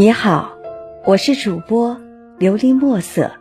[0.00, 0.52] 你好，
[1.04, 1.94] 我是主播
[2.38, 3.32] 琉璃墨色。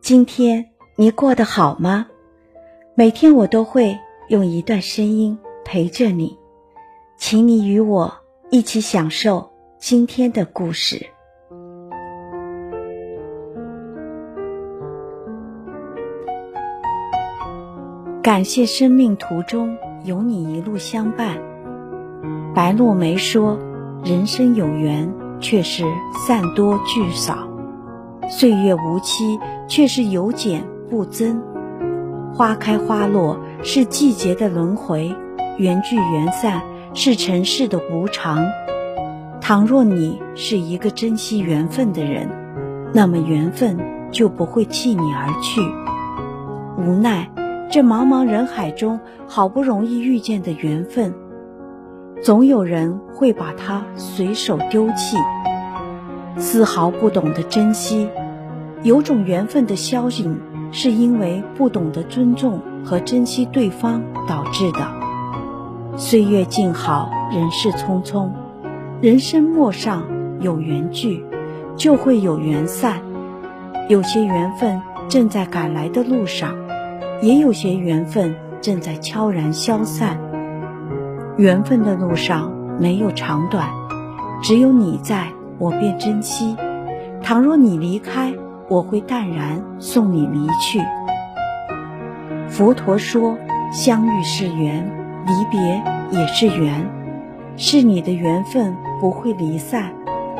[0.00, 2.08] 今天你过得好吗？
[2.96, 3.96] 每天我都会
[4.28, 6.36] 用一段声音陪着你，
[7.16, 8.12] 请你与我
[8.50, 11.06] 一起享受今天的故事。
[18.24, 21.38] 感谢生命途中有你一路相伴。
[22.56, 23.56] 白落梅说
[24.02, 25.08] ：“人生有缘。”
[25.40, 25.84] 却是
[26.26, 27.48] 散多聚少，
[28.28, 31.42] 岁月无期，却是有减不增。
[32.34, 35.14] 花开花落是季节的轮回，
[35.56, 36.62] 缘聚缘散
[36.92, 38.46] 是尘世的无常。
[39.40, 42.28] 倘若你是一个珍惜缘分的人，
[42.92, 43.78] 那么缘分
[44.10, 45.60] 就不会弃你而去。
[46.78, 47.30] 无奈，
[47.70, 48.98] 这茫茫人海中，
[49.28, 51.14] 好不容易遇见的缘分。
[52.22, 55.16] 总有人会把它随手丢弃，
[56.38, 58.08] 丝毫不懂得珍惜。
[58.82, 60.40] 有种缘分的消隐，
[60.72, 64.86] 是因为不懂得尊重和珍惜对方导致的。
[65.96, 68.30] 岁月静好，人世匆匆，
[69.02, 70.02] 人生陌上
[70.40, 71.24] 有缘聚，
[71.76, 73.00] 就会有缘散。
[73.88, 76.54] 有些缘分正在赶来的路上，
[77.20, 80.18] 也有些缘分正在悄然消散。
[81.38, 82.50] 缘分的路上
[82.80, 83.68] 没有长短，
[84.42, 85.28] 只有你在
[85.58, 86.56] 我便珍惜。
[87.22, 88.32] 倘若你离开，
[88.68, 90.80] 我会淡然送你离去。
[92.48, 93.36] 佛陀说：
[93.70, 94.90] 相遇是缘，
[95.26, 96.88] 离别也是缘。
[97.58, 99.92] 是你的缘分不会离散，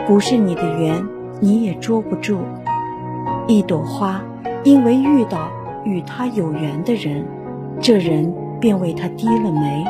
[0.07, 1.07] 不是你的缘
[1.41, 2.39] 你也捉不住。
[3.47, 4.23] 一朵花，
[4.65, 5.51] 因为遇到
[5.85, 7.27] 与它有缘的人，
[7.83, 9.85] 这人便为它低了眉。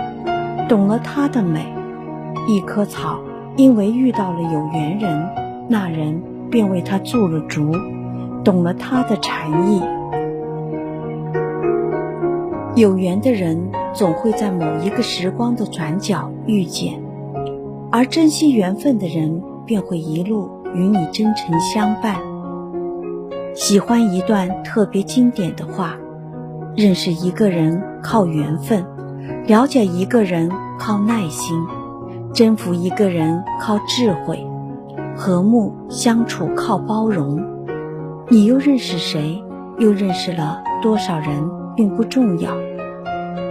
[0.68, 1.64] 懂了它的美，
[2.48, 3.20] 一棵草
[3.56, 5.28] 因为遇到了有缘人，
[5.68, 7.72] 那人便为它筑了竹，
[8.42, 9.80] 懂了它的禅意。
[12.74, 17.00] 有缘的人总会在某一个时光的转角遇见，
[17.92, 22.16] 而珍惜缘分的人便会一路与你真诚相伴。
[23.54, 25.96] 喜欢一段特别经典的话：
[26.76, 28.84] 认识一个人靠缘分。
[29.46, 31.56] 了解一个人靠耐心，
[32.34, 34.44] 征服一个人靠智慧，
[35.16, 37.40] 和睦相处靠包容。
[38.28, 39.40] 你又认识谁？
[39.78, 41.48] 又认识了多少人？
[41.76, 42.56] 并不重要，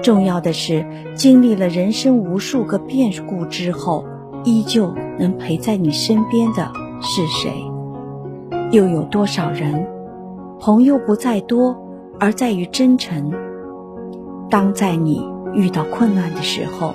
[0.03, 0.85] 重要的是
[1.15, 4.03] 经历了人生无数个变故之后，
[4.43, 7.53] 依旧能陪在你身边的是谁？
[8.71, 9.87] 又有多少人？
[10.59, 11.77] 朋友不在多，
[12.19, 13.31] 而在于真诚。
[14.49, 15.34] 当在你。
[15.55, 16.93] 遇到困难的时候，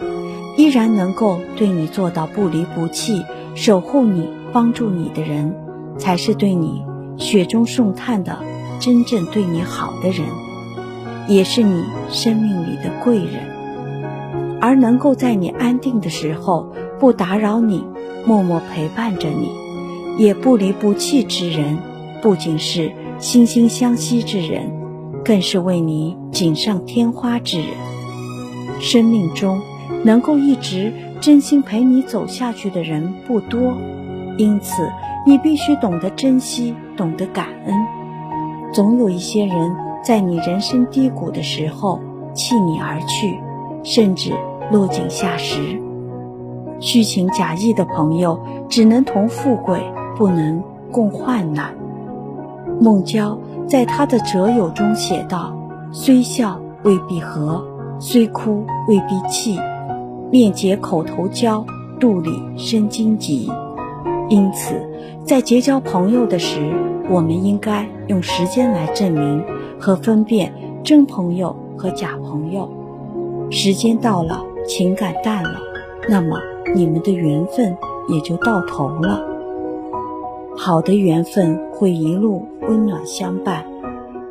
[0.56, 5.54] 依然能够对你做到不离不弃、守护你、帮助你的人，
[5.98, 6.84] 才是对你
[7.16, 8.38] 雪中送炭的
[8.78, 10.26] 真正对你好的人，
[11.28, 13.48] 也是你生命里的贵人。
[14.60, 17.82] 而能够在你安定的时候不打扰你、
[18.26, 19.50] 默默陪伴着你，
[20.22, 21.78] 也不离不弃之人，
[22.20, 24.70] 不仅是惺惺相惜之人，
[25.24, 27.68] 更是为你锦上添花之人。
[28.80, 29.60] 生命中
[30.02, 33.74] 能够一直真心陪你走下去的人不多，
[34.38, 34.90] 因此
[35.26, 37.74] 你必须懂得珍惜，懂得感恩。
[38.72, 42.00] 总有一些人在你人生低谷的时候
[42.32, 43.38] 弃你而去，
[43.82, 44.32] 甚至
[44.72, 45.80] 落井下石。
[46.80, 49.78] 虚情假意的朋友只能同富贵，
[50.16, 51.74] 不能共患难。
[52.80, 55.54] 孟郊在他的《折友》中写道
[55.92, 57.62] ：“虽笑未必和。”
[58.02, 59.58] 虽哭未必气，
[60.30, 61.62] 面结口头交，
[62.00, 63.50] 肚里生荆棘。
[64.30, 64.74] 因此，
[65.22, 66.72] 在结交朋友的时，
[67.10, 69.44] 我们应该用时间来证明
[69.78, 70.50] 和分辨
[70.82, 72.66] 真朋友和假朋友。
[73.50, 75.60] 时间到了，情感淡了，
[76.08, 76.40] 那么
[76.74, 77.76] 你们的缘分
[78.08, 79.22] 也就到头了。
[80.56, 83.62] 好的缘分会一路温暖相伴，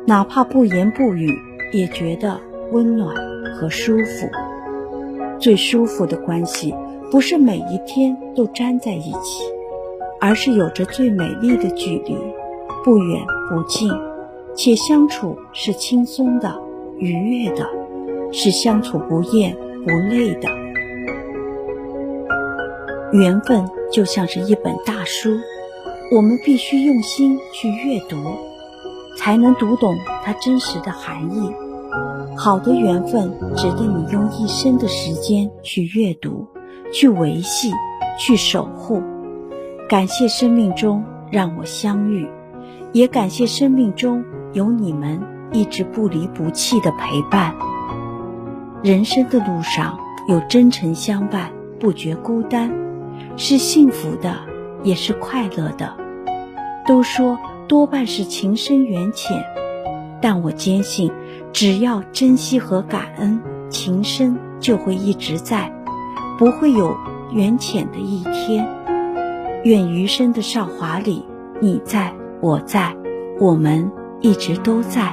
[0.08, 1.32] 哪怕不言不语，
[1.72, 2.36] 也觉得
[2.72, 3.29] 温暖。
[3.54, 4.28] 和舒服，
[5.38, 6.74] 最舒服的关系，
[7.10, 9.44] 不是每一天都粘在一起，
[10.20, 12.16] 而是有着最美丽的距离，
[12.84, 13.90] 不远不近，
[14.54, 16.54] 且相处是轻松的、
[16.98, 17.66] 愉悦的，
[18.32, 20.48] 是相处不厌不累的。
[23.12, 25.30] 缘分就像是一本大书，
[26.14, 28.16] 我们必须用心去阅读，
[29.16, 31.52] 才能读懂它真实的含义。
[32.42, 36.46] 好的缘分值得你用一生的时间去阅读、
[36.90, 37.70] 去维系、
[38.18, 39.02] 去守护。
[39.86, 42.26] 感谢生命中让我相遇，
[42.92, 45.20] 也感谢生命中有你们
[45.52, 47.54] 一直不离不弃的陪伴。
[48.82, 52.72] 人生的路上有真诚相伴，不觉孤单，
[53.36, 54.34] 是幸福的，
[54.82, 55.94] 也是快乐的。
[56.86, 57.38] 都说
[57.68, 59.44] 多半是情深缘浅，
[60.20, 61.10] 但我坚信，
[61.52, 63.40] 只要珍惜和感恩，
[63.70, 65.72] 情深就会一直在，
[66.38, 66.94] 不会有
[67.32, 68.68] 缘浅的一天。
[69.64, 71.24] 愿余生的韶华里，
[71.60, 72.96] 你在我在，
[73.38, 73.90] 我们
[74.20, 75.12] 一直都在。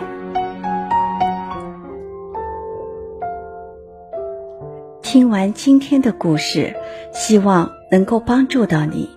[5.01, 6.75] 听完今天的故事，
[7.13, 9.09] 希望能够帮助到你，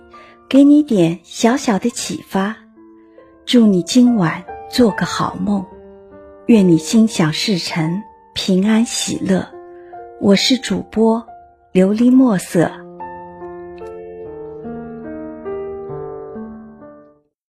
[0.47, 2.55] 给你点小小的启发。
[3.45, 5.65] 祝你今晚做个好梦，
[6.51, 8.03] 愿你心想事成，
[8.33, 9.47] 平安喜乐。
[10.19, 11.25] 我是主播
[11.71, 12.69] 琉璃墨色。